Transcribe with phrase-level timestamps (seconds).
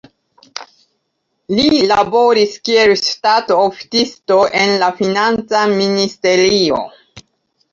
[1.57, 6.83] Li laboris kiel ŝtatoficisto en la financa ministerio.